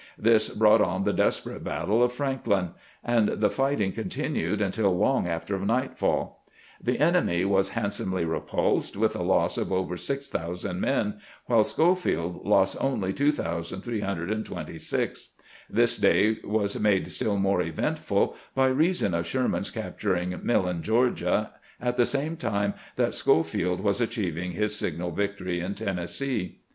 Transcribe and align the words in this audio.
This 0.17 0.49
brought 0.49 0.81
on 0.81 1.03
the 1.03 1.13
des 1.13 1.29
perate 1.29 1.63
battle 1.63 2.01
of 2.01 2.11
Franklin, 2.11 2.71
and 3.03 3.29
the 3.39 3.51
fighting 3.51 3.91
continued 3.91 4.59
until 4.59 4.97
long 4.97 5.27
after 5.27 5.59
nightfall. 5.59 6.43
The 6.83 6.97
enemy 6.97 7.45
was 7.45 7.69
handsomely 7.77 8.25
repulsed, 8.25 8.97
with 8.97 9.15
a 9.15 9.21
loss 9.21 9.59
of 9.59 9.71
over 9.71 9.95
6000 9.97 10.79
men, 10.81 11.19
while 11.45 11.63
Schofield 11.63 12.43
lost 12.43 12.77
only 12.81 13.13
2326. 13.13 15.29
This 15.69 15.97
day 15.97 16.37
was 16.45 16.79
made 16.79 17.07
still 17.11 17.37
more 17.37 17.61
eventful 17.61 18.35
by 18.55 18.69
reason 18.69 19.13
of 19.13 19.27
Sherman's 19.27 19.69
capturing 19.69 20.39
Millen, 20.41 20.81
G 20.81 20.91
eorgia, 20.93 21.51
at 21.79 21.97
the 21.97 22.07
same 22.07 22.37
time 22.37 22.73
that 22.95 23.13
Schofield 23.13 23.79
was 23.81 24.01
achieving 24.01 24.53
his 24.53 24.75
signal 24.75 25.11
victory 25.11 25.59
in 25.59 25.75
Tennessee. 25.75 26.61